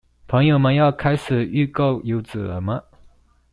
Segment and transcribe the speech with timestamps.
[0.27, 2.81] 朋友們要開始預購柚子了嗎？